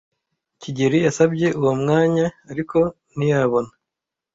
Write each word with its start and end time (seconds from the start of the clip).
kigeli 0.61 0.97
yasabye 1.07 1.47
uwo 1.59 1.71
mwanya, 1.81 2.25
ariko 2.51 2.77
ntiyabona. 3.15 3.71